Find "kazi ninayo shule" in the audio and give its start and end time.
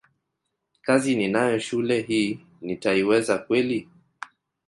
0.81-2.01